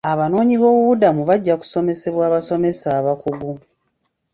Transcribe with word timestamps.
Abanoonyiboobubudamu 0.11 1.21
bajja 1.29 1.53
kusomesebwa 1.61 2.23
abasomesa 2.25 2.87
abakugu. 2.99 3.51